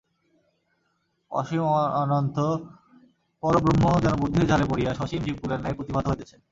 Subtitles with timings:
[1.31, 1.61] অসীম
[2.01, 2.37] অনন্ত
[3.43, 6.39] পরব্রহ্ম যেন বুদ্ধির জালে পড়িয়া সসীম জীবকুলের ন্যায় প্রতিভাত হইতেছেন।